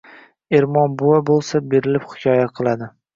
Ermon 0.59 0.95
buva 1.01 1.19
bo‘lsa 1.27 1.61
berilib 1.73 2.07
hikoya 2.15 2.49
qiladi. 2.61 2.89